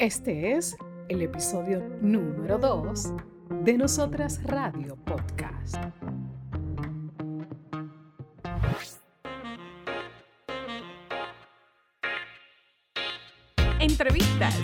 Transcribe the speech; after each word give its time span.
Este 0.00 0.52
es 0.52 0.78
el 1.10 1.20
episodio 1.20 1.86
número 2.00 2.56
2 2.56 3.12
de 3.64 3.76
Nosotras 3.76 4.42
Radio 4.44 4.96
Podcast. 4.96 5.76
Entrevistas, 13.78 14.56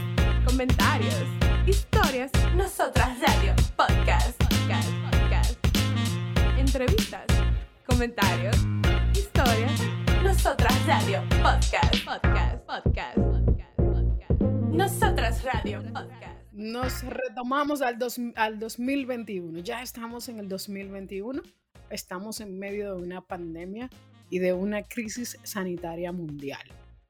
comentarios, 0.47 1.27
historias. 1.67 2.31
Nosotras 2.57 3.21
Radio 3.21 3.55
Podcast. 3.77 4.43
Podcast. 4.43 4.89
Podcast. 5.11 5.67
Entrevistas, 6.59 7.27
comentarios, 7.85 8.57
historias. 9.13 9.83
Nosotras 10.23 10.87
Radio 10.87 11.21
Podcast. 11.43 11.76
Nosotras 14.87 15.43
Radio 15.43 15.83
Podcast. 15.83 16.53
Nos 16.53 17.03
retomamos 17.03 17.83
al, 17.83 17.99
dos- 17.99 18.21
al 18.37 18.61
2021. 18.61 19.59
Ya 19.59 19.83
estamos 19.83 20.29
en 20.29 20.39
el 20.39 20.49
2021. 20.49 21.43
Estamos 21.91 22.41
en 22.41 22.57
medio 22.57 22.95
de 22.95 23.03
una 23.03 23.21
pandemia 23.21 23.91
y 24.31 24.39
de 24.39 24.53
una 24.53 24.85
crisis 24.85 25.39
sanitaria 25.43 26.13
mundial. 26.13 26.63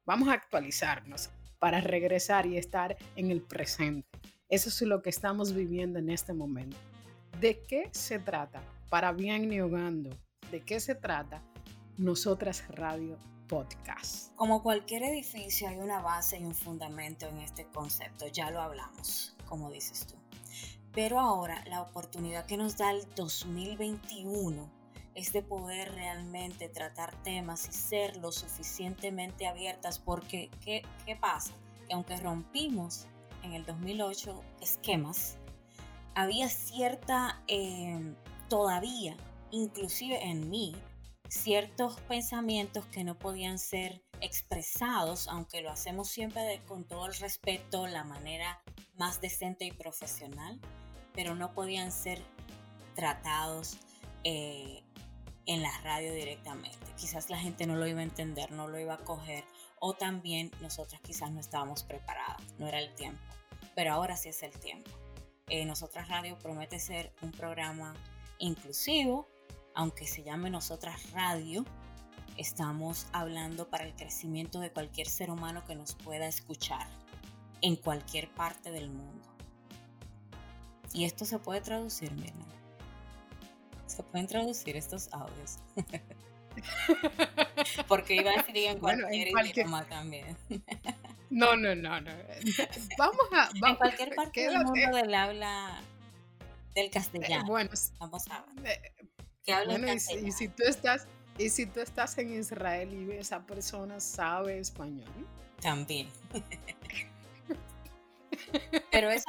Vamos 0.07 0.29
a 0.29 0.33
actualizarnos 0.33 1.29
para 1.59 1.83
regresar 1.83 2.47
y 2.47 2.57
estar 2.57 2.97
en 3.15 3.31
el 3.31 3.43
presente. 3.43 4.09
Eso 4.49 4.71
es 4.71 4.81
lo 4.81 5.03
que 5.03 5.11
estamos 5.11 5.53
viviendo 5.53 5.99
en 5.99 6.09
este 6.09 6.33
momento. 6.33 6.79
¿De 7.43 7.61
qué 7.69 7.91
se 7.93 8.19
trata? 8.19 8.63
Para 8.89 9.13
bien 9.13 9.51
ni. 9.51 9.59
¿De 10.51 10.61
qué 10.65 10.81
se 10.81 10.95
trata? 10.95 11.43
Nosotras 11.99 12.67
Radio 12.71 13.19
Podcast. 13.49 14.35
Como 14.37 14.63
cualquier 14.63 15.03
edificio 15.05 15.69
hay 15.69 15.77
una 15.79 16.01
base 16.01 16.39
y 16.39 16.45
un 16.45 16.55
fundamento 16.55 17.27
en 17.27 17.39
este 17.39 17.67
concepto, 17.67 18.27
ya 18.27 18.51
lo 18.51 18.61
hablamos, 18.61 19.37
como 19.47 19.71
dices 19.71 20.07
tú. 20.07 20.15
Pero 20.93 21.21
ahora 21.21 21.63
la 21.67 21.83
oportunidad 21.83 22.47
que 22.47 22.57
nos 22.57 22.77
da 22.77 22.91
el 22.91 23.07
2021 23.15 24.71
es 25.15 25.33
de 25.33 25.43
poder 25.43 25.93
realmente 25.95 26.69
tratar 26.69 27.15
temas 27.23 27.69
y 27.69 27.73
ser 27.73 28.17
lo 28.19 28.33
suficientemente 28.33 29.47
abiertas 29.47 29.99
porque 29.99 30.51
¿qué, 30.65 30.83
qué 31.05 31.17
pasa? 31.17 31.53
Que 31.89 31.95
aunque 31.95 32.17
rompimos 32.17 33.07
en 33.43 33.53
el 33.53 33.65
2008 33.65 34.43
esquemas, 34.61 35.39
había 36.15 36.49
cierta, 36.49 37.43
eh, 37.47 38.15
todavía, 38.49 39.17
inclusive 39.51 40.23
en 40.25 40.51
mí, 40.51 40.75
ciertos 41.29 42.01
pensamientos 42.03 42.85
que 42.87 43.05
no 43.05 43.19
podían 43.19 43.59
ser 43.59 44.03
expresados, 44.21 45.29
aunque 45.29 45.61
lo 45.61 45.71
hacemos 45.71 46.09
siempre 46.09 46.63
con 46.67 46.85
todo 46.85 47.07
el 47.07 47.15
respeto, 47.15 47.87
la 47.87 48.05
manera 48.05 48.63
más 48.97 49.21
decente 49.21 49.65
y 49.65 49.73
profesional, 49.73 50.61
pero 51.15 51.35
no 51.35 51.53
podían 51.53 51.93
ser 51.93 52.23
tratados 52.95 53.79
eh, 54.25 54.83
en 55.47 55.63
la 55.63 55.71
radio 55.83 56.13
directamente. 56.13 56.87
Quizás 56.97 57.31
la 57.31 57.39
gente 57.39 57.67
no 57.67 57.77
lo 57.77 57.87
iba 57.87 58.01
a 58.01 58.05
entender, 58.05 58.51
no 58.53 58.69
lo 58.69 58.79
iba 58.79 58.95
a 58.95 58.99
coger, 58.99 59.45
o 59.79 59.95
también 59.95 60.51
nosotras 60.61 61.01
quizás 61.03 61.31
no 61.31 61.41
estábamos 61.41 61.83
preparadas, 61.83 62.43
no 62.59 62.67
era 62.67 62.79
el 62.79 62.95
tiempo, 62.95 63.23
pero 63.75 63.93
ahora 63.93 64.17
sí 64.17 64.31
es 64.31 64.43
el 64.43 64.53
tiempo. 64.59 64.91
Eh, 65.49 65.65
Nosotras 65.65 66.09
Radio 66.09 66.37
promete 66.39 66.81
ser 66.81 67.13
un 67.23 67.31
programa 67.31 67.95
inclusivo, 68.39 69.29
aunque 69.77 70.07
se 70.07 70.25
llame 70.25 70.51
Nosotras 70.51 71.13
Radio, 71.13 71.65
estamos 72.37 73.07
hablando 73.13 73.69
para 73.69 73.85
el 73.85 73.95
crecimiento 73.95 74.59
de 74.59 74.73
cualquier 74.73 75.07
ser 75.07 75.31
humano 75.31 75.65
que 75.67 75.77
nos 75.77 75.95
pueda 75.95 76.27
escuchar 76.27 76.89
en 77.63 77.77
cualquier 77.77 78.29
parte 78.31 78.73
del 78.73 78.91
mundo. 78.91 79.25
Y 80.93 81.05
esto 81.05 81.25
se 81.25 81.39
puede 81.39 81.61
traducir, 81.61 82.11
Mirna. 82.13 82.45
Se 83.87 84.03
pueden 84.03 84.27
traducir 84.27 84.77
estos 84.77 85.09
audios. 85.13 85.59
Porque 87.89 88.15
iba 88.17 88.31
a 88.31 88.37
decir 88.43 88.57
en 88.57 88.81
Bueno, 88.81 89.03
cualquier, 89.03 89.27
en 89.29 89.33
cualquier- 89.33 89.67
idioma 89.67 89.85
también. 89.85 90.37
No, 91.29 91.57
no, 91.57 91.75
no, 91.75 92.01
no. 92.01 92.11
Vamos 92.99 93.21
a... 93.33 93.51
En 93.53 93.61
Vamos, 93.61 93.79
cualquier 93.79 94.15
parte 94.15 94.49
del 94.49 94.65
mundo 94.65 94.97
del 94.97 95.15
habla 95.15 95.81
del 96.75 96.87
Eh, 96.87 96.91
castellano. 96.91 97.45
Bueno, 97.47 97.71
s- 97.73 97.93
Vamos 97.99 98.27
a 98.31 98.45
eh, 98.65 98.93
Que 99.47 99.65
bueno, 99.65 99.87
y, 99.93 100.01
si, 100.01 100.07
castellano. 100.07 100.29
y 100.29 100.33
si 100.33 100.49
tú 100.49 100.63
estás 100.65 101.07
y 101.39 101.51
si 101.51 101.67
tú 101.67 101.81
estás 101.81 102.17
en 102.19 102.33
Israel 102.39 102.93
y 102.93 103.13
esa 103.13 103.47
persona 103.47 104.01
sabe 104.01 104.59
español, 104.59 105.07
También. 105.61 106.09
Pero 108.91 109.11
eso 109.11 109.25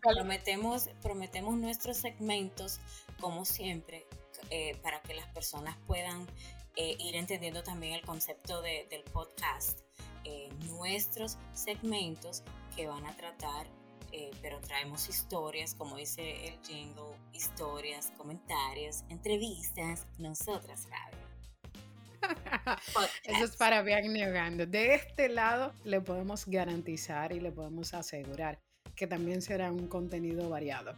prometemos, 0.00 0.88
prometemos 1.02 1.54
nuestros 1.56 1.96
segmentos, 1.98 2.80
como 3.20 3.44
siempre, 3.44 4.06
eh, 4.50 4.76
para 4.82 5.00
que 5.02 5.14
las 5.14 5.26
personas 5.28 5.76
puedan 5.86 6.26
eh, 6.76 6.96
ir 6.98 7.14
entendiendo 7.16 7.62
también 7.62 7.92
el 7.94 8.02
concepto 8.02 8.60
de- 8.62 8.86
del 8.90 9.02
podcast. 9.04 9.80
Eh, 10.24 10.48
nuestros 10.66 11.36
segmentos 11.52 12.42
que 12.74 12.86
van 12.86 13.04
a 13.06 13.14
tratar, 13.16 13.66
eh, 14.16 14.30
pero 14.40 14.60
traemos 14.60 15.08
historias, 15.08 15.74
como 15.74 15.96
dice 15.96 16.46
el 16.46 16.58
jingle, 16.62 17.16
historias, 17.32 18.12
comentarios, 18.16 19.02
entrevistas, 19.08 20.06
nosotras, 20.18 20.86
radio. 20.88 21.18
eso 23.24 23.44
es 23.44 23.56
para 23.56 23.82
bien 23.82 24.12
negando. 24.12 24.66
De 24.66 24.94
este 24.94 25.28
lado 25.28 25.72
le 25.84 26.00
podemos 26.00 26.46
garantizar 26.46 27.32
y 27.32 27.40
le 27.40 27.50
podemos 27.50 27.92
asegurar 27.92 28.60
que 28.94 29.08
también 29.08 29.42
será 29.42 29.72
un 29.72 29.88
contenido 29.88 30.48
variado. 30.48 30.94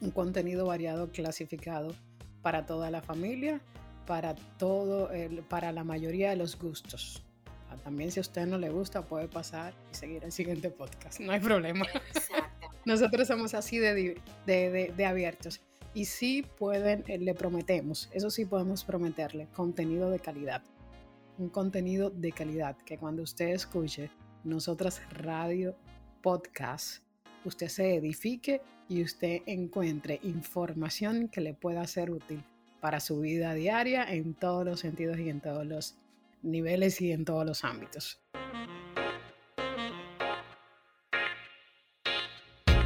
Un 0.00 0.10
contenido 0.12 0.66
variado 0.66 1.12
clasificado 1.12 1.94
para 2.40 2.64
toda 2.64 2.90
la 2.90 3.02
familia, 3.02 3.60
para 4.06 4.34
todo 4.58 5.12
el- 5.12 5.42
para 5.42 5.72
la 5.72 5.84
mayoría 5.84 6.30
de 6.30 6.36
los 6.36 6.58
gustos. 6.58 7.22
Ah, 7.72 7.76
También 7.84 8.10
si 8.10 8.20
a 8.20 8.22
usted 8.22 8.46
no 8.46 8.58
le 8.58 8.70
gusta 8.70 9.02
puede 9.02 9.28
pasar 9.28 9.72
y 9.90 9.94
seguir 9.94 10.24
el 10.24 10.32
siguiente 10.32 10.70
podcast, 10.70 11.20
no 11.20 11.32
hay 11.32 11.40
problema. 11.40 11.86
Nosotros 12.84 13.28
somos 13.28 13.54
así 13.54 13.78
de, 13.78 13.94
di- 13.94 14.14
de, 14.46 14.70
de- 14.70 14.92
de 14.96 15.06
abiertos. 15.06 15.60
Y 15.94 16.06
sí 16.06 16.44
pueden, 16.58 17.04
eh, 17.06 17.18
le 17.18 17.34
prometemos, 17.34 18.08
eso 18.12 18.30
sí 18.30 18.44
podemos 18.44 18.82
prometerle, 18.84 19.46
contenido 19.52 20.10
de 20.10 20.18
calidad. 20.18 20.62
Un 21.38 21.48
contenido 21.50 22.10
de 22.10 22.32
calidad 22.32 22.76
que 22.84 22.98
cuando 22.98 23.22
usted 23.22 23.48
escuche 23.48 24.10
nosotras 24.44 25.00
radio 25.10 25.76
podcast, 26.22 27.02
usted 27.44 27.68
se 27.68 27.94
edifique 27.94 28.60
y 28.88 29.02
usted 29.02 29.42
encuentre 29.46 30.18
información 30.22 31.28
que 31.28 31.40
le 31.40 31.54
pueda 31.54 31.86
ser 31.86 32.10
útil 32.10 32.42
para 32.80 32.98
su 33.00 33.20
vida 33.20 33.54
diaria 33.54 34.04
en 34.12 34.34
todos 34.34 34.64
los 34.64 34.80
sentidos 34.80 35.18
y 35.18 35.28
en 35.28 35.40
todos 35.40 35.64
los 35.66 35.96
niveles 36.42 37.00
y 37.00 37.12
en 37.12 37.24
todos 37.24 37.46
los 37.46 37.64
ámbitos. 37.64 38.20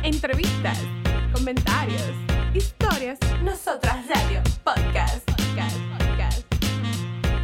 Entrevistas, 0.03 0.79
comentarios, 1.35 2.13
historias. 2.55 3.19
Nosotras 3.43 4.07
Radio 4.09 4.43
Podcast. 4.63 5.29
Podcast. 5.31 5.77
Podcast. 5.99 6.55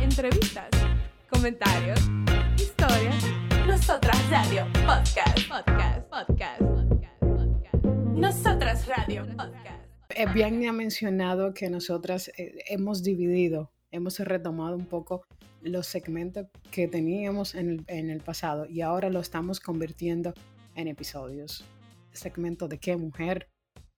Entrevistas, 0.00 0.70
comentarios, 1.28 1.98
historias. 2.56 3.24
Nosotras 3.66 4.30
Radio 4.30 4.66
Podcast. 4.86 5.48
Podcast. 5.48 6.08
Podcast. 6.08 6.60
Podcast. 6.60 7.20
Podcast. 7.20 7.84
Nosotras 8.14 8.86
Radio 8.86 9.26
Podcast. 9.36 9.82
Eh, 10.10 10.26
Bien 10.32 10.68
ha 10.68 10.72
mencionado 10.72 11.54
que 11.54 11.70
nosotras 11.70 12.28
eh, 12.36 12.62
hemos 12.68 13.02
dividido, 13.02 13.72
hemos 13.90 14.18
retomado 14.18 14.76
un 14.76 14.86
poco 14.86 15.26
los 15.62 15.86
segmentos 15.86 16.46
que 16.70 16.88
teníamos 16.88 17.54
en 17.54 17.70
el, 17.70 17.84
en 17.88 18.10
el 18.10 18.20
pasado 18.20 18.66
y 18.66 18.80
ahora 18.80 19.10
lo 19.10 19.20
estamos 19.20 19.60
convirtiendo 19.60 20.34
en 20.74 20.88
episodios. 20.88 21.64
Segmento 22.12 22.68
de 22.68 22.78
qué 22.78 22.96
mujer 22.96 23.48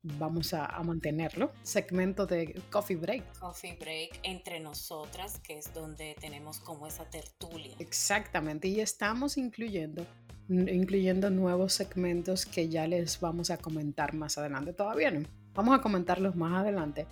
vamos 0.03 0.55
a, 0.55 0.67
a 0.67 0.83
mantenerlo. 0.83 1.51
Segmento 1.63 2.27
de 2.27 2.61
coffee 2.71 2.97
break. 2.97 3.39
Coffee 3.39 3.77
Break 3.81 4.21
entre 4.23 4.61
nosotras, 4.61 5.41
que 5.41 5.59
es 5.59 5.73
donde 5.73 6.15
tenemos 6.21 6.61
como 6.61 6.87
esa 6.87 7.09
tertulia. 7.09 7.75
Exactamente. 7.79 8.69
Y 8.69 8.81
estamos 8.81 9.37
incluyendo, 9.37 10.07
incluyendo 10.49 11.31
nuevos 11.31 11.73
segmentos 11.73 12.47
que 12.47 12.69
ya 12.69 12.87
les 12.87 13.19
vamos 13.21 13.51
a 13.51 13.57
comentar 13.57 14.15
más 14.15 14.39
adelante. 14.39 14.73
Todavía 14.73 15.11
no. 15.11 15.27
Vamos 15.55 15.79
a 15.79 15.81
comentarlos 15.81 16.37
más 16.37 16.61
adelante 16.61 17.07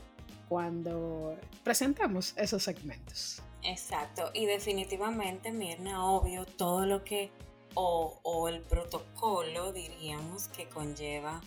cuando 0.49 1.37
presentemos 1.65 2.35
esos 2.37 2.63
segmentos. 2.63 3.43
Exacto, 3.63 4.31
y 4.35 4.47
definitivamente, 4.47 5.53
Mirna, 5.53 6.05
obvio, 6.05 6.45
todo 6.45 6.85
lo 6.85 7.05
que, 7.05 7.31
o, 7.75 8.19
o 8.23 8.49
el 8.49 8.61
protocolo, 8.63 9.73
diríamos, 9.73 10.49
que 10.49 10.69
conlleva 10.69 11.41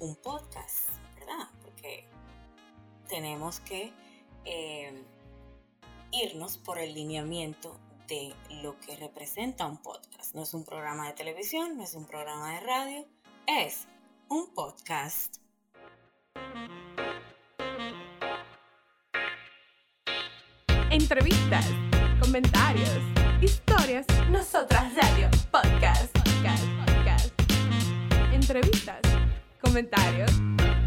un 0.00 0.16
podcast, 0.16 0.88
¿verdad? 1.18 1.48
Porque 1.62 2.04
tenemos 3.08 3.60
que 3.60 3.92
eh, 4.44 5.04
irnos 6.10 6.58
por 6.58 6.78
el 6.78 6.94
lineamiento 6.94 7.78
de 8.08 8.34
lo 8.62 8.78
que 8.80 8.96
representa 8.96 9.66
un 9.66 9.78
podcast. 9.78 10.34
No 10.34 10.42
es 10.42 10.54
un 10.54 10.64
programa 10.64 11.06
de 11.06 11.14
televisión, 11.14 11.76
no 11.76 11.84
es 11.84 11.94
un 11.94 12.06
programa 12.06 12.54
de 12.54 12.60
radio, 12.60 13.06
es 13.46 13.86
un 14.28 14.52
podcast. 14.54 15.41
Entrevistas, 20.92 21.66
comentarios, 22.20 23.00
historias, 23.40 24.04
nosotras 24.30 24.94
radio, 24.94 25.30
podcast, 25.50 26.14
podcast, 26.18 26.64
podcast. 26.84 27.32
Entrevistas, 28.34 29.00
comentarios, 29.58 30.30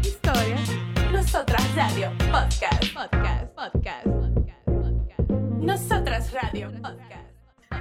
historias, 0.02 0.70
nosotras 1.10 1.74
radio, 1.74 2.12
podcast, 2.30 2.94
podcast, 2.94 3.52
podcast, 3.56 4.04
podcast, 4.06 4.64
podcast. 4.64 5.30
Nosotras 5.60 6.32
radio, 6.32 6.70
podcast. 6.80 7.34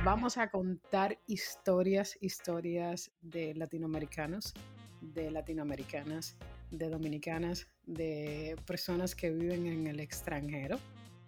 Vamos 0.03 0.39
a 0.39 0.49
contar 0.49 1.19
historias, 1.27 2.17
historias 2.21 3.11
de 3.21 3.53
latinoamericanos, 3.53 4.55
de 4.99 5.29
latinoamericanas, 5.29 6.37
de 6.71 6.89
dominicanas, 6.89 7.67
de 7.85 8.55
personas 8.65 9.13
que 9.13 9.29
viven 9.29 9.67
en 9.67 9.85
el 9.85 9.99
extranjero 9.99 10.79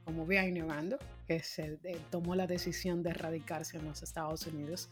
como 0.08 0.26
bien 0.26 0.54
Nevando, 0.54 0.98
que 1.28 1.44
se 1.44 1.78
eh, 1.84 2.00
tomó 2.10 2.34
la 2.34 2.48
decisión 2.48 3.04
de 3.04 3.14
radicarse 3.14 3.76
en 3.76 3.84
los 3.84 4.02
Estados 4.02 4.48
Unidos. 4.48 4.90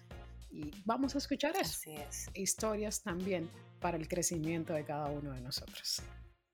Y 0.52 0.72
vamos 0.84 1.16
a 1.16 1.20
escuchar 1.20 1.56
eso. 1.56 1.72
Así 1.80 1.96
es. 1.96 2.30
Historias 2.34 3.02
también 3.02 3.50
para 3.80 3.96
el 3.96 4.10
crecimiento 4.10 4.74
de 4.74 4.84
cada 4.84 5.10
uno 5.10 5.32
de 5.32 5.40
nosotros. 5.40 6.02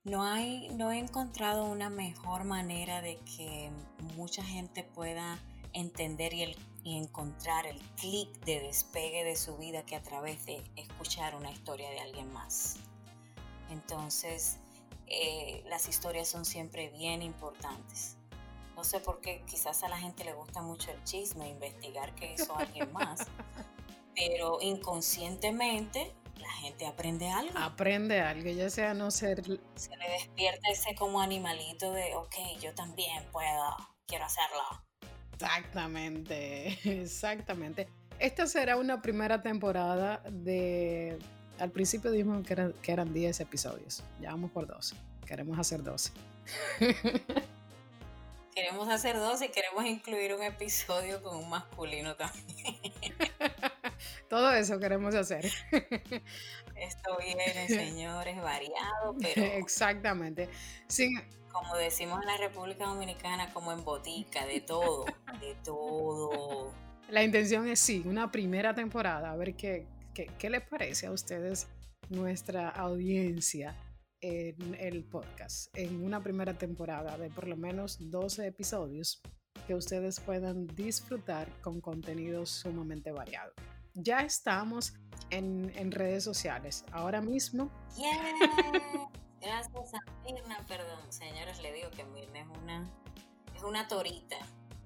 No, 0.04 0.22
hay, 0.22 0.68
no 0.76 0.92
he 0.92 0.98
encontrado 1.00 1.64
una 1.64 1.90
mejor 1.90 2.44
manera 2.44 3.02
de 3.02 3.18
que 3.36 3.70
mucha 4.16 4.44
gente 4.44 4.84
pueda 4.84 5.40
entender 5.72 6.32
y, 6.32 6.42
el, 6.42 6.56
y 6.84 6.98
encontrar 6.98 7.66
el 7.66 7.80
clic 7.96 8.28
de 8.44 8.60
despegue 8.60 9.24
de 9.24 9.34
su 9.34 9.56
vida 9.56 9.84
que 9.84 9.96
a 9.96 10.02
través 10.02 10.46
de 10.46 10.62
escuchar 10.76 11.34
una 11.34 11.50
historia 11.50 11.90
de 11.90 11.98
alguien 11.98 12.32
más. 12.32 12.76
Entonces, 13.70 14.58
eh, 15.08 15.64
las 15.68 15.88
historias 15.88 16.28
son 16.28 16.44
siempre 16.44 16.90
bien 16.90 17.22
importantes. 17.22 18.18
No 18.76 18.84
sé 18.84 19.00
por 19.00 19.20
qué, 19.20 19.42
quizás 19.46 19.82
a 19.82 19.88
la 19.88 19.98
gente 19.98 20.24
le 20.24 20.32
gusta 20.32 20.62
mucho 20.62 20.90
el 20.90 21.02
chisme, 21.04 21.48
investigar 21.48 22.14
qué 22.14 22.32
hizo 22.32 22.56
alguien 22.56 22.92
más, 22.92 23.26
pero 24.16 24.58
inconscientemente 24.60 26.12
la 26.42 26.50
gente 26.50 26.86
aprende 26.86 27.28
algo. 27.30 27.56
Aprende 27.58 28.20
algo, 28.20 28.50
ya 28.50 28.68
sea 28.70 28.94
no 28.94 29.10
ser... 29.10 29.42
Se 29.76 29.96
le 29.96 30.10
despierta 30.10 30.68
ese 30.70 30.94
como 30.94 31.20
animalito 31.20 31.92
de, 31.92 32.14
ok, 32.16 32.34
yo 32.60 32.74
también 32.74 33.24
puedo, 33.30 33.76
quiero 34.06 34.24
hacerlo. 34.24 34.62
Exactamente, 35.34 36.78
exactamente. 37.00 37.88
Esta 38.18 38.46
será 38.46 38.76
una 38.76 39.02
primera 39.02 39.42
temporada 39.42 40.22
de... 40.30 41.18
Al 41.58 41.70
principio 41.70 42.10
dijimos 42.10 42.44
que, 42.44 42.52
eran, 42.54 42.72
que 42.82 42.92
eran 42.92 43.12
10 43.12 43.40
episodios, 43.40 44.02
ya 44.20 44.30
vamos 44.30 44.50
por 44.50 44.66
12, 44.66 44.96
queremos 45.26 45.58
hacer 45.58 45.82
12. 45.82 46.12
Queremos 48.54 48.88
hacer 48.90 49.16
dos 49.16 49.40
y 49.40 49.48
queremos 49.48 49.84
incluir 49.86 50.34
un 50.34 50.42
episodio 50.42 51.22
con 51.22 51.36
un 51.36 51.48
masculino 51.48 52.14
también. 52.16 52.76
Todo 54.28 54.52
eso 54.52 54.78
queremos 54.78 55.14
hacer. 55.14 55.46
Esto 56.76 57.16
viene, 57.18 57.68
señores, 57.68 58.36
variado, 58.42 59.16
pero... 59.20 59.42
Exactamente. 59.58 60.50
Como 61.50 61.76
decimos 61.76 62.20
en 62.20 62.26
la 62.26 62.36
República 62.36 62.84
Dominicana, 62.84 63.52
como 63.52 63.72
en 63.72 63.84
botica, 63.84 64.44
de 64.46 64.60
todo, 64.60 65.04
de 65.40 65.54
todo. 65.64 66.72
La 67.08 67.22
intención 67.22 67.68
es 67.68 67.80
sí, 67.80 68.02
una 68.06 68.30
primera 68.30 68.74
temporada, 68.74 69.30
a 69.30 69.36
ver 69.36 69.54
qué, 69.54 69.86
qué, 70.14 70.30
qué 70.38 70.50
les 70.50 70.62
parece 70.62 71.06
a 71.06 71.10
ustedes 71.10 71.68
nuestra 72.08 72.68
audiencia 72.68 73.76
en 74.22 74.76
el 74.78 75.04
podcast, 75.04 75.76
en 75.76 76.02
una 76.02 76.22
primera 76.22 76.56
temporada 76.56 77.18
de 77.18 77.28
por 77.28 77.48
lo 77.48 77.56
menos 77.56 77.98
12 78.00 78.46
episodios 78.46 79.20
que 79.66 79.74
ustedes 79.74 80.20
puedan 80.20 80.68
disfrutar 80.68 81.48
con 81.60 81.80
contenido 81.80 82.46
sumamente 82.46 83.10
variado. 83.10 83.52
Ya 83.94 84.20
estamos 84.20 84.94
en, 85.30 85.72
en 85.76 85.90
redes 85.90 86.24
sociales. 86.24 86.84
Ahora 86.92 87.20
mismo. 87.20 87.70
Gracias 89.42 89.94
a 89.94 89.98
Mirna, 90.24 90.64
perdón, 90.68 91.12
señores, 91.12 91.60
le 91.60 91.72
digo 91.72 91.90
que 91.90 92.04
Mirna 92.04 92.40
es 92.40 92.46
una, 92.62 92.88
es 93.56 93.62
una 93.64 93.88
torita. 93.88 94.36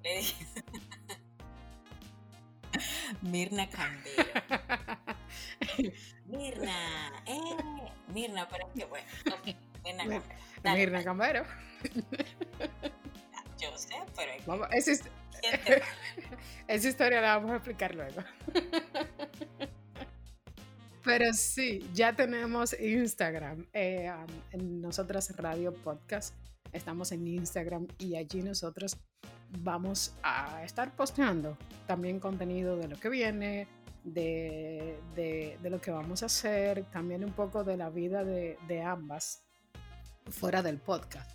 Mirna 3.20 3.68
Cambero. 3.68 4.24
Mirna, 6.26 7.12
eh, 7.26 7.56
Mirna, 8.08 8.48
pero 8.48 8.66
es 8.68 8.74
que 8.74 8.84
bueno. 8.84 9.06
Mirna 9.84 10.04
Cambero. 10.04 10.76
Mirna 10.76 11.04
Cambero. 11.04 11.44
Yo 13.58 13.76
sé, 13.76 13.94
pero. 14.16 14.32
Vamos, 14.46 14.68
esa, 14.72 14.92
es, 14.92 15.02
esa 16.68 16.88
historia 16.88 17.20
la 17.20 17.36
vamos 17.36 17.52
a 17.52 17.56
explicar 17.56 17.94
luego. 17.94 18.22
Pero 21.06 21.32
sí, 21.34 21.88
ya 21.94 22.14
tenemos 22.14 22.78
Instagram. 22.80 23.64
Eh, 23.72 24.12
nosotras 24.58 25.36
Radio 25.36 25.72
Podcast. 25.72 26.34
Estamos 26.72 27.12
en 27.12 27.28
Instagram 27.28 27.86
y 27.96 28.16
allí 28.16 28.42
nosotros 28.42 28.96
vamos 29.60 30.14
a 30.24 30.64
estar 30.64 30.90
posteando 30.96 31.56
también 31.86 32.18
contenido 32.18 32.76
de 32.76 32.88
lo 32.88 32.96
que 32.98 33.08
viene, 33.08 33.68
de, 34.06 34.98
de, 35.14 35.58
de, 35.60 35.70
lo 35.70 35.80
que 35.80 35.90
vamos 35.90 36.22
a 36.22 36.26
hacer, 36.26 36.84
también 36.92 37.24
un 37.24 37.32
poco 37.32 37.64
de 37.64 37.76
la 37.76 37.90
vida 37.90 38.24
de, 38.24 38.56
de 38.68 38.82
ambas 38.82 39.42
fuera 40.30 40.62
del 40.62 40.78
podcast 40.78 41.30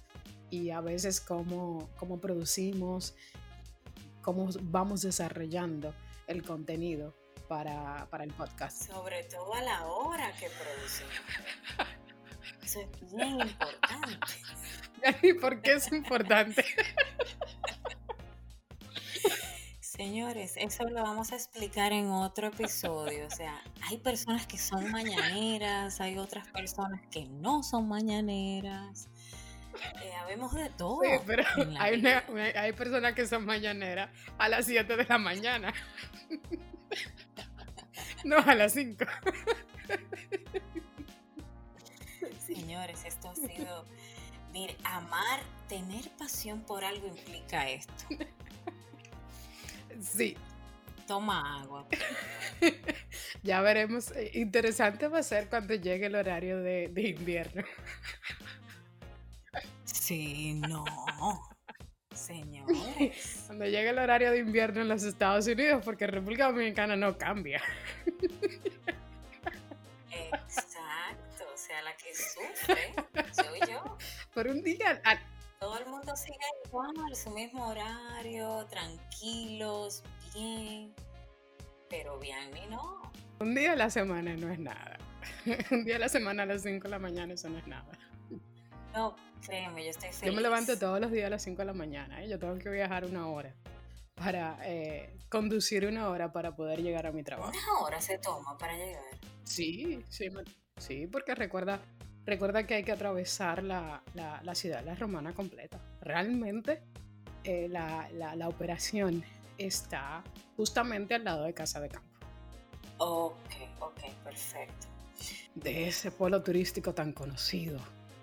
y 0.49 0.69
a 0.69 0.81
veces 0.81 1.19
cómo, 1.21 1.89
cómo 1.97 2.19
producimos, 2.19 3.15
cómo 4.21 4.49
vamos 4.61 5.01
desarrollando 5.01 5.93
el 6.27 6.43
contenido 6.43 7.13
para, 7.47 8.07
para, 8.09 8.23
el 8.23 8.31
podcast. 8.31 8.89
Sobre 8.89 9.23
todo 9.25 9.53
a 9.53 9.61
la 9.61 9.85
hora 9.85 10.31
que 10.39 10.47
producimos. 10.49 11.13
Eso 12.63 12.79
es 12.81 13.13
bien 13.13 13.41
importante. 13.41 14.33
¿Y 15.27 15.33
por 15.33 15.61
qué 15.61 15.73
es 15.73 15.91
importante? 15.91 16.63
Señores, 20.01 20.53
eso 20.57 20.83
lo 20.85 21.03
vamos 21.03 21.31
a 21.31 21.35
explicar 21.35 21.93
en 21.93 22.09
otro 22.09 22.47
episodio. 22.47 23.27
O 23.27 23.29
sea, 23.29 23.61
hay 23.87 23.99
personas 23.99 24.47
que 24.47 24.57
son 24.57 24.89
mañaneras, 24.89 26.01
hay 26.01 26.17
otras 26.17 26.47
personas 26.47 27.01
que 27.11 27.27
no 27.27 27.61
son 27.61 27.87
mañaneras. 27.87 29.09
Eh, 30.01 30.11
habemos 30.19 30.55
de 30.55 30.71
todo. 30.71 31.01
Sí, 31.03 31.09
pero 31.27 31.43
hay, 31.79 31.99
una, 31.99 32.23
hay 32.55 32.73
personas 32.73 33.13
que 33.13 33.27
son 33.27 33.45
mañaneras 33.45 34.09
a 34.39 34.49
las 34.49 34.65
7 34.65 34.97
de 34.97 35.05
la 35.05 35.19
mañana. 35.19 35.71
no 38.23 38.37
a 38.39 38.55
las 38.55 38.73
5. 38.73 39.05
Señores, 42.43 43.05
esto 43.05 43.29
ha 43.29 43.35
sido. 43.35 43.85
Mire, 44.51 44.75
amar, 44.83 45.41
tener 45.69 46.09
pasión 46.17 46.61
por 46.61 46.83
algo 46.83 47.05
implica 47.05 47.69
esto. 47.69 47.93
Sí. 49.99 50.37
Toma 51.07 51.61
agua. 51.61 51.87
ya 53.43 53.61
veremos. 53.61 54.11
Eh, 54.11 54.31
interesante 54.35 55.07
va 55.07 55.19
a 55.19 55.23
ser 55.23 55.49
cuando 55.49 55.73
llegue 55.73 56.05
el 56.05 56.15
horario 56.15 56.59
de, 56.59 56.89
de 56.89 57.09
invierno. 57.09 57.63
Sí, 59.83 60.53
no. 60.53 60.85
Señores. 62.13 63.43
Cuando 63.47 63.65
llegue 63.65 63.89
el 63.89 63.99
horario 63.99 64.31
de 64.31 64.39
invierno 64.39 64.81
en 64.81 64.89
los 64.89 65.03
Estados 65.03 65.47
Unidos, 65.47 65.81
porque 65.83 66.07
República 66.07 66.47
Dominicana 66.47 66.95
no 66.95 67.17
cambia. 67.17 67.61
Exacto, 70.09 71.45
o 71.53 71.57
sea, 71.57 71.81
la 71.81 71.95
que 71.95 72.13
sufre 72.13 72.93
soy 73.31 73.59
yo. 73.69 73.97
Por 74.33 74.47
un 74.47 74.61
día, 74.61 75.01
todo 75.71 75.79
el 75.79 75.89
mundo 75.89 76.13
sigue 76.17 76.35
igual, 76.65 77.15
su 77.15 77.29
mismo 77.29 77.65
horario, 77.65 78.65
tranquilos, 78.69 80.03
bien. 80.33 80.93
Pero 81.89 82.19
bien 82.19 82.49
y 82.57 82.69
no. 82.69 83.01
Un 83.39 83.55
día 83.55 83.71
a 83.71 83.75
la 83.77 83.89
semana 83.89 84.35
no 84.35 84.51
es 84.51 84.59
nada. 84.59 84.97
Un 85.71 85.85
día 85.85 85.95
a 85.95 85.99
la 85.99 86.09
semana 86.09 86.43
a 86.43 86.45
las 86.45 86.63
5 86.63 86.83
de 86.83 86.89
la 86.89 86.99
mañana 86.99 87.35
eso 87.35 87.47
no 87.47 87.57
es 87.57 87.67
nada. 87.67 87.89
No, 88.93 89.15
créeme, 89.45 89.85
yo 89.85 89.91
estoy 89.91 90.09
feliz. 90.09 90.25
Yo 90.25 90.33
me 90.33 90.41
levanto 90.41 90.77
todos 90.77 90.99
los 90.99 91.09
días 91.09 91.27
a 91.27 91.29
las 91.29 91.41
5 91.43 91.59
de 91.59 91.65
la 91.65 91.73
mañana. 91.73 92.21
¿eh? 92.21 92.27
Yo 92.27 92.37
tengo 92.37 92.57
que 92.57 92.69
viajar 92.69 93.05
una 93.05 93.29
hora 93.29 93.55
para 94.15 94.57
eh, 94.65 95.15
conducir 95.29 95.85
una 95.85 96.09
hora 96.09 96.33
para 96.33 96.53
poder 96.53 96.81
llegar 96.81 97.07
a 97.07 97.13
mi 97.13 97.23
trabajo. 97.23 97.49
¿Una 97.49 97.79
hora 97.79 98.01
se 98.01 98.17
toma 98.17 98.57
para 98.57 98.75
llegar? 98.75 99.03
Sí, 99.45 100.03
sí, 100.09 100.27
sí, 100.77 101.07
porque 101.07 101.33
recuerda, 101.33 101.79
Recuerda 102.25 102.67
que 102.67 102.75
hay 102.75 102.83
que 102.83 102.91
atravesar 102.91 103.63
la, 103.63 104.03
la, 104.13 104.55
ciudad, 104.55 104.83
la 104.85 104.95
romana 104.95 105.33
completa. 105.33 105.79
Realmente 106.01 106.81
eh, 107.43 107.67
la, 107.67 108.09
la, 108.13 108.47
operación 108.47 109.23
está 109.57 110.23
justamente 110.55 111.15
al 111.15 111.23
lado 111.23 111.45
de 111.45 111.53
Casa 111.53 111.79
de 111.79 111.89
Campo. 111.89 112.09
Ok, 112.97 113.53
ok, 113.79 113.99
perfecto. 114.23 114.87
De 115.55 115.87
ese 115.87 116.11
pueblo 116.11 116.43
turístico 116.43 116.93
tan 116.93 117.11
conocido 117.11 117.79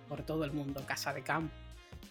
por 0.09 0.23
todo 0.23 0.45
el 0.45 0.53
mundo, 0.53 0.85
Casa 0.87 1.13
de 1.13 1.23
Campo, 1.23 1.55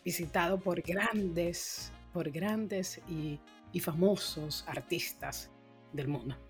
visitado 0.04 0.60
por 0.60 0.82
grandes, 0.82 1.92
por 2.12 2.30
grandes 2.30 3.02
y, 3.08 3.40
y 3.72 3.80
famosos 3.80 4.66
artistas 4.68 5.50
del 5.94 6.10
mundo 6.10 6.47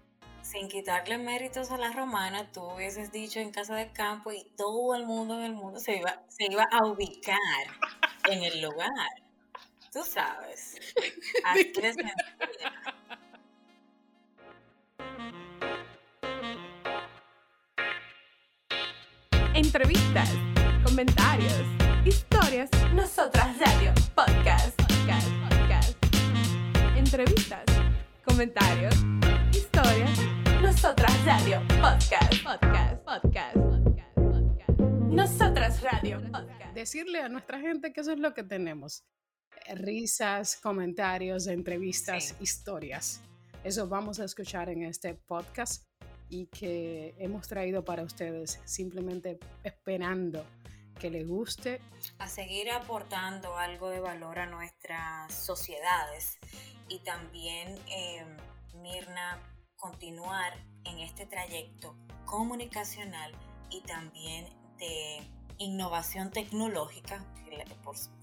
sin 0.48 0.70
quitarle 0.70 1.18
méritos 1.18 1.72
a 1.72 1.78
la 1.78 1.92
romana, 1.92 2.50
tú 2.52 2.62
hubieses 2.62 3.12
dicho 3.12 3.40
en 3.40 3.52
casa 3.52 3.76
de 3.76 3.92
campo 3.92 4.32
y 4.32 4.46
todo 4.56 4.96
el 4.96 5.06
mundo 5.06 5.38
en 5.38 5.44
el 5.44 5.54
mundo 5.54 5.80
se 5.80 5.98
iba, 5.98 6.24
se 6.30 6.46
iba 6.50 6.64
a 6.72 6.86
ubicar 6.86 7.38
en 8.30 8.44
el 8.44 8.62
lugar. 8.62 9.10
Tú 9.92 10.04
sabes. 10.04 10.78
Así 11.44 11.74
de 11.74 12.12
Entrevistas, 19.54 20.30
comentarios, 20.86 21.64
historias, 22.06 22.70
nosotras 22.94 23.58
radio, 23.60 23.94
podcast, 24.16 24.78
podcast, 24.82 25.28
podcast. 25.50 25.98
Entrevistas, 26.96 27.66
comentarios, 28.24 28.96
historias 29.52 30.20
nosotras 30.62 31.26
Radio 31.26 31.62
Podcast, 31.82 32.44
podcast, 32.44 33.04
podcast, 33.04 33.56
podcast, 33.56 34.16
podcast. 34.16 34.80
Nosotras 35.10 35.82
Radio 35.82 36.22
Podcast. 36.32 36.74
Decirle 36.74 37.22
a 37.22 37.30
nuestra 37.30 37.60
gente 37.60 37.94
que 37.94 38.02
eso 38.02 38.12
es 38.12 38.20
lo 38.20 38.34
que 38.34 38.44
tenemos. 38.44 39.04
Risas, 39.76 40.58
comentarios, 40.58 41.48
entrevistas, 41.48 42.36
historias. 42.40 43.22
Eso 43.64 43.88
vamos 43.88 44.20
a 44.20 44.26
escuchar 44.26 44.70
en 44.70 44.84
este 44.84 45.14
podcast 45.14 45.86
y 46.30 46.48
que 46.48 47.16
hemos 47.18 47.48
traído 47.48 47.84
para 47.84 48.04
ustedes 48.04 48.60
simplemente 48.66 49.40
esperando 49.64 50.46
que 51.00 51.10
les 51.10 51.28
guste. 51.28 51.80
A 52.20 52.28
seguir 52.28 52.72
aportando 52.72 53.58
algo 53.58 53.90
de 53.90 54.00
valor 54.00 54.40
a 54.40 54.46
nuestras 54.46 55.34
sociedades 55.34 56.38
y 56.90 57.00
también, 57.00 57.78
eh, 57.90 58.26
Mirna, 58.82 59.40
continuar 59.76 60.54
en 60.86 61.00
este 61.00 61.26
trayecto 61.26 61.96
comunicacional 62.26 63.32
y 63.70 63.82
también 63.82 64.46
de 64.78 65.20
innovación 65.58 66.32
tecnológica, 66.32 67.24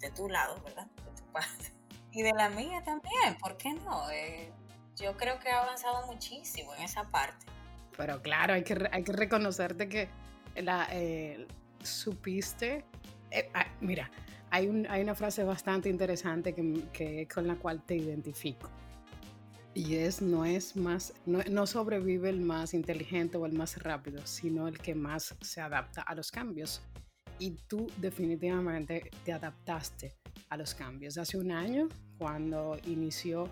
de 0.01 0.11
tu 0.11 0.29
lado, 0.29 0.61
¿verdad? 0.63 0.87
De 0.87 1.23
tu 1.23 1.33
parte. 1.33 1.73
Y 2.13 2.23
de 2.23 2.33
la 2.33 2.49
mía 2.49 2.83
también, 2.85 3.37
¿por 3.41 3.57
qué 3.57 3.73
no? 3.73 4.11
Eh, 4.11 4.53
yo 4.97 5.17
creo 5.17 5.39
que 5.41 5.51
ha 5.51 5.63
avanzado 5.63 6.07
muchísimo 6.07 6.75
en 6.75 6.83
esa 6.83 7.05
parte. 7.11 7.47
Pero 7.97 8.23
claro, 8.23 8.55
hay 8.55 8.63
que, 8.63 8.89
hay 8.93 9.03
que 9.03 9.13
reconocerte 9.13 9.89
que 9.89 10.09
la, 10.57 10.87
eh, 10.93 11.47
supiste, 11.83 12.85
eh, 13.31 13.51
ah, 13.55 13.67
mira, 13.81 14.11
hay, 14.51 14.69
un, 14.69 14.87
hay 14.89 15.03
una 15.03 15.15
frase 15.15 15.43
bastante 15.43 15.89
interesante 15.89 16.55
que, 16.55 16.85
que, 16.93 17.27
con 17.27 17.49
la 17.49 17.57
cual 17.57 17.83
te 17.83 17.97
identifico 17.97 18.71
y 19.75 19.97
es 19.97 20.23
no 20.23 20.45
es 20.45 20.77
más 20.77 21.13
no, 21.27 21.67
sobrevive 21.67 22.31
el 22.31 22.41
más 22.41 22.75
inteligente 22.75 23.37
o 23.37 23.47
el 23.47 23.53
más 23.53 23.83
rápido 23.83 24.25
sino 24.25 24.69
el 24.69 24.79
que 24.79 24.95
más 24.95 25.35
se 25.41 25.61
adapta 25.61 26.03
a 26.03 26.15
los 26.15 26.31
cambios. 26.31 26.83
Y 27.41 27.51
tú 27.67 27.91
definitivamente 27.97 29.11
te 29.25 29.33
adaptaste 29.33 30.15
a 30.49 30.57
los 30.57 30.73
cambios. 30.73 31.19
Hace 31.19 31.37
un 31.37 31.51
año 31.51 31.89
cuando 32.17 32.79
inició 32.87 33.49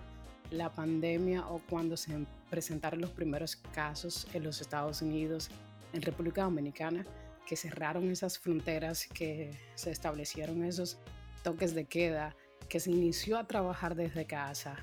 la 0.53 0.71
pandemia 0.71 1.49
o 1.49 1.61
cuando 1.69 1.97
se 1.97 2.25
presentaron 2.49 3.01
los 3.01 3.11
primeros 3.11 3.57
casos 3.57 4.29
en 4.35 4.45
los 4.45 4.61
Estados 4.61 5.03
Unidos 5.03 5.51
en 5.93 6.03
República 6.03 6.45
Dominicana 6.45 7.05
que 7.47 7.57
cerraron 7.57 8.09
esas 8.11 8.39
fronteras 8.39 9.07
que 9.07 9.51
se 9.75 9.91
establecieron 9.91 10.63
esos 10.63 10.99
toques 11.43 11.75
de 11.75 11.87
queda 11.87 12.37
que 12.69 12.79
se 12.79 12.93
inició 12.93 13.37
a 13.37 13.49
trabajar 13.49 13.97
desde 13.97 14.27
casa 14.27 14.77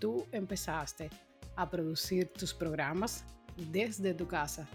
tú 0.00 0.26
empezaste 0.32 1.10
a 1.54 1.70
producir 1.70 2.28
tus 2.28 2.52
programas 2.52 3.24
desde 3.70 4.14
tu 4.14 4.26
casa 4.26 4.66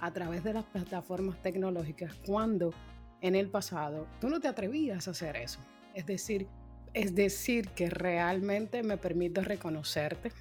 a 0.00 0.12
través 0.12 0.42
de 0.42 0.54
las 0.54 0.64
plataformas 0.64 1.40
tecnológicas 1.42 2.14
cuando 2.26 2.72
en 3.20 3.36
el 3.36 3.48
pasado 3.48 4.06
tú 4.20 4.28
no 4.28 4.40
te 4.40 4.48
atrevías 4.48 5.06
a 5.06 5.10
hacer 5.10 5.36
eso. 5.36 5.60
Es 5.94 6.06
decir, 6.06 6.48
es 6.94 7.14
decir 7.14 7.68
que 7.68 7.90
realmente 7.90 8.82
me 8.82 8.96
permito 8.96 9.42
reconocerte 9.42 10.32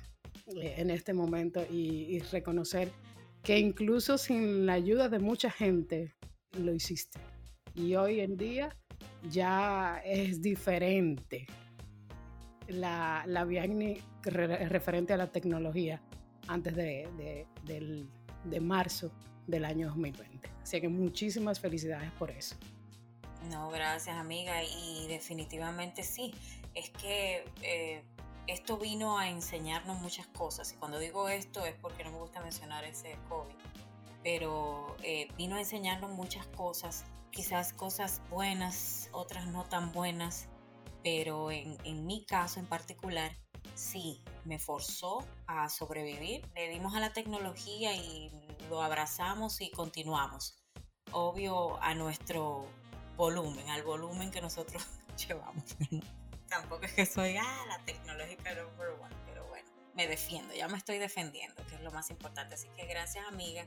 eh, 0.55 0.75
en 0.77 0.89
este 0.89 1.13
momento 1.13 1.65
y, 1.69 2.05
y 2.15 2.19
reconocer 2.19 2.89
que 3.43 3.59
incluso 3.59 4.17
sin 4.17 4.65
la 4.65 4.73
ayuda 4.73 5.09
de 5.09 5.19
mucha 5.19 5.51
gente 5.51 6.13
lo 6.57 6.73
hiciste. 6.73 7.19
Y 7.75 7.95
hoy 7.95 8.21
en 8.21 8.37
día 8.37 8.75
ya 9.29 10.01
es 10.05 10.41
diferente 10.41 11.47
la, 12.69 13.23
la 13.25 13.45
referente 14.23 15.13
a 15.13 15.17
la 15.17 15.27
tecnología 15.27 16.01
antes 16.47 16.75
de, 16.75 17.45
de, 17.63 18.59
marzo 18.59 19.11
del 19.47 19.65
año 19.65 19.87
2020. 19.87 20.49
Así 20.61 20.81
que 20.81 20.89
muchísimas 20.89 21.59
felicidades 21.59 22.11
por 22.13 22.31
eso. 22.31 22.55
No, 23.49 23.69
gracias 23.69 24.15
amiga. 24.15 24.63
Y 24.63 25.07
definitivamente 25.07 26.03
sí. 26.03 26.33
Es 26.75 26.89
que 26.91 27.45
eh, 27.61 28.03
esto 28.47 28.77
vino 28.77 29.17
a 29.17 29.29
enseñarnos 29.29 29.99
muchas 29.99 30.27
cosas. 30.27 30.73
Y 30.73 30.75
cuando 30.75 30.99
digo 30.99 31.29
esto 31.29 31.65
es 31.65 31.75
porque 31.75 32.03
no 32.03 32.11
me 32.11 32.17
gusta 32.17 32.41
mencionar 32.41 32.83
ese 32.83 33.15
COVID. 33.29 33.55
Pero 34.23 34.95
eh, 35.03 35.27
vino 35.37 35.55
a 35.55 35.59
enseñarnos 35.59 36.11
muchas 36.11 36.45
cosas. 36.47 37.05
Quizás 37.31 37.73
cosas 37.73 38.21
buenas, 38.29 39.09
otras 39.11 39.47
no 39.47 39.63
tan 39.63 39.91
buenas 39.91 40.47
pero 41.11 41.49
en, 41.49 41.75
en 41.85 42.05
mi 42.05 42.23
caso 42.23 42.59
en 42.59 42.67
particular, 42.67 43.35
sí, 43.73 44.21
me 44.45 44.59
forzó 44.59 45.25
a 45.47 45.67
sobrevivir. 45.67 46.47
Le 46.53 46.69
dimos 46.69 46.95
a 46.95 46.99
la 46.99 47.13
tecnología 47.13 47.95
y 47.95 48.31
lo 48.69 48.83
abrazamos 48.83 49.59
y 49.59 49.71
continuamos. 49.71 50.61
Obvio 51.11 51.81
a 51.81 51.95
nuestro 51.95 52.67
volumen, 53.17 53.67
al 53.69 53.81
volumen 53.81 54.29
que 54.29 54.39
nosotros 54.39 54.85
llevamos. 55.27 55.63
Tampoco 56.47 56.85
es 56.85 56.93
que 56.93 57.07
soy, 57.07 57.37
ah, 57.37 57.65
la 57.67 57.83
tecnológica 57.85 58.53
number 58.53 58.89
one, 59.01 59.15
pero 59.25 59.47
bueno, 59.47 59.67
me 59.95 60.05
defiendo, 60.07 60.53
ya 60.53 60.67
me 60.67 60.77
estoy 60.77 60.99
defendiendo, 60.99 61.65
que 61.65 61.75
es 61.75 61.81
lo 61.81 61.89
más 61.89 62.11
importante. 62.11 62.53
Así 62.53 62.67
que 62.75 62.85
gracias, 62.85 63.25
amiga. 63.27 63.65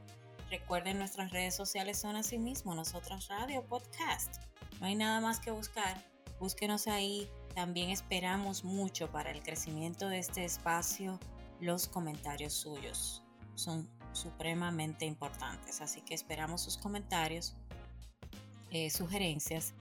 Recuerden, 0.49 0.99
nuestras 0.99 1.33
redes 1.33 1.57
sociales 1.57 1.99
son 1.99 2.15
así 2.15 2.39
mismo, 2.39 2.73
nosotros 2.77 3.27
Radio 3.27 3.67
Podcast. 3.67 4.37
No 4.79 4.87
hay 4.87 4.95
nada 4.95 5.21
más 5.21 5.41
que 5.41 5.51
buscar 5.51 6.12
Búsquenos 6.43 6.89
ahí. 6.89 7.31
También 7.55 7.91
esperamos 7.91 8.65
mucho 8.65 9.13
para 9.13 9.31
el 9.31 9.45
crecimiento 9.45 10.09
de 10.09 10.19
este 10.19 10.45
espacio. 10.45 11.21
Los 11.61 11.87
comentarios 11.87 12.53
suyos 12.53 13.23
son 13.55 13.89
supremamente 14.13 15.05
importantes, 15.05 15.81
así 15.81 16.01
que 16.01 16.15
esperamos 16.15 16.61
sus 16.61 16.79
comentarios, 16.79 17.55
eh, 18.73 18.91
sugerencias, 18.91 19.73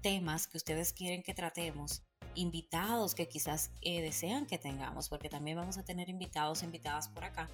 temas 0.00 0.46
que 0.46 0.58
ustedes 0.58 0.92
quieren 0.92 1.24
que 1.24 1.34
tratemos, 1.34 2.04
invitados 2.36 3.16
que 3.16 3.26
quizás 3.26 3.72
eh, 3.82 4.00
desean 4.00 4.46
que 4.46 4.56
tengamos, 4.56 5.08
porque 5.08 5.28
también 5.28 5.56
vamos 5.56 5.78
a 5.78 5.84
tener 5.84 6.08
invitados, 6.08 6.62
invitadas 6.62 7.08
por 7.08 7.24
acá. 7.24 7.50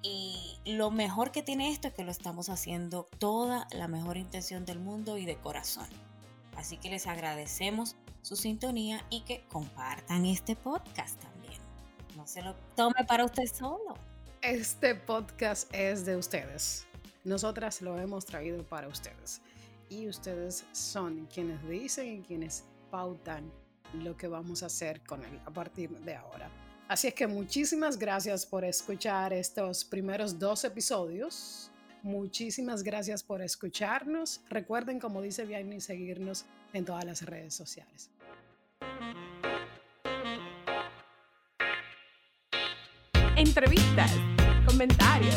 Y 0.00 0.56
lo 0.64 0.90
mejor 0.90 1.30
que 1.30 1.42
tiene 1.42 1.70
esto 1.70 1.88
es 1.88 1.94
que 1.94 2.04
lo 2.04 2.10
estamos 2.10 2.48
haciendo 2.48 3.06
toda 3.18 3.68
la 3.70 3.86
mejor 3.86 4.16
intención 4.16 4.64
del 4.64 4.78
mundo 4.78 5.18
y 5.18 5.26
de 5.26 5.36
corazón. 5.36 5.90
Así 6.62 6.76
que 6.76 6.90
les 6.90 7.08
agradecemos 7.08 7.96
su 8.20 8.36
sintonía 8.36 9.04
y 9.10 9.22
que 9.22 9.44
compartan 9.48 10.24
este 10.26 10.54
podcast 10.54 11.20
también. 11.20 11.60
No 12.16 12.24
se 12.24 12.40
lo 12.40 12.54
tome 12.76 13.04
para 13.08 13.24
usted 13.24 13.46
solo. 13.52 13.96
Este 14.42 14.94
podcast 14.94 15.68
es 15.74 16.04
de 16.04 16.14
ustedes. 16.14 16.86
Nosotras 17.24 17.82
lo 17.82 17.98
hemos 17.98 18.26
traído 18.26 18.64
para 18.64 18.86
ustedes. 18.86 19.40
Y 19.88 20.06
ustedes 20.06 20.64
son 20.70 21.26
quienes 21.26 21.68
dicen 21.68 22.20
y 22.20 22.22
quienes 22.22 22.62
pautan 22.92 23.50
lo 23.94 24.16
que 24.16 24.28
vamos 24.28 24.62
a 24.62 24.66
hacer 24.66 25.02
con 25.02 25.24
él 25.24 25.40
a 25.44 25.50
partir 25.50 25.90
de 25.90 26.14
ahora. 26.14 26.48
Así 26.86 27.08
es 27.08 27.14
que 27.14 27.26
muchísimas 27.26 27.98
gracias 27.98 28.46
por 28.46 28.64
escuchar 28.64 29.32
estos 29.32 29.84
primeros 29.84 30.38
dos 30.38 30.62
episodios 30.62 31.71
Muchísimas 32.02 32.82
gracias 32.82 33.22
por 33.22 33.42
escucharnos. 33.42 34.40
Recuerden, 34.50 34.98
como 34.98 35.22
dice 35.22 35.44
Vianney, 35.44 35.80
seguirnos 35.80 36.46
en 36.72 36.84
todas 36.84 37.04
las 37.04 37.22
redes 37.22 37.54
sociales. 37.54 38.10
Entrevistas, 43.36 44.12
comentarios, 44.66 45.36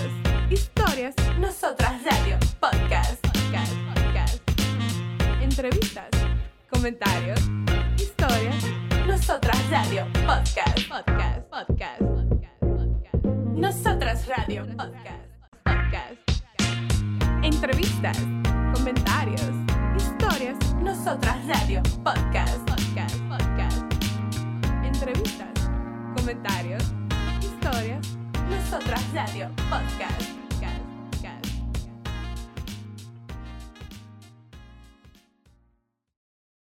historias, 0.49 1.15
nosotras 1.39 2.03
radio, 2.03 2.37
podcast, 2.59 3.21
podcast, 3.27 3.73
podcast. 3.93 4.41
Entrevistas, 5.41 6.09
comentarios, 6.69 7.39
historias, 7.97 8.63
nosotras 9.07 9.69
radio, 9.69 10.05
podcast, 10.25 10.87
podcast, 10.89 11.47
podcast. 11.49 12.01
podcast. 12.01 12.55
Nosotras 13.55 14.27
Radio 14.27 14.65
Podcast. 14.65 14.93
Podcast. 14.93 15.24
Entrevistas, 17.45 18.17
comentarios, 18.73 19.51
historias. 19.95 20.57
Nosotras 20.81 21.45
Radio 21.45 21.83
Podcast. 22.03 22.57
Podcast. 22.67 23.15
Podcast. 23.29 23.83
Entrevistas, 24.83 25.69
comentarios, 26.17 26.83
historias. 27.43 28.17
Nosotras 28.49 29.13
Radio 29.13 29.47
Podcast. 29.69 30.34